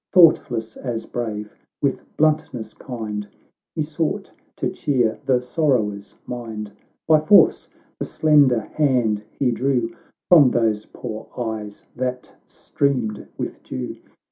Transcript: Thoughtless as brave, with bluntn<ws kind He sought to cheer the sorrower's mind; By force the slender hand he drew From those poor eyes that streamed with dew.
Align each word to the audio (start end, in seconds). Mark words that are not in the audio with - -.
Thoughtless 0.13 0.77
as 0.77 1.05
brave, 1.05 1.53
with 1.79 2.01
bluntn<ws 2.17 2.73
kind 2.79 3.27
He 3.75 3.83
sought 3.83 4.31
to 4.55 4.71
cheer 4.71 5.19
the 5.27 5.41
sorrower's 5.43 6.17
mind; 6.25 6.71
By 7.07 7.19
force 7.19 7.69
the 7.99 8.05
slender 8.05 8.61
hand 8.61 9.25
he 9.29 9.51
drew 9.51 9.95
From 10.27 10.49
those 10.49 10.87
poor 10.87 11.27
eyes 11.37 11.85
that 11.95 12.35
streamed 12.47 13.27
with 13.37 13.61
dew. 13.61 13.97